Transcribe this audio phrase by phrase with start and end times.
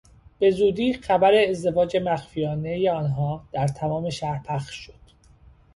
[0.39, 4.99] بزودی خبر ازدواج مخفیانه آنها در تمام شهر پخش شد.